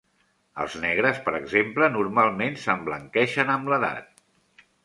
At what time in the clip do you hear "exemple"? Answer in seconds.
1.41-1.91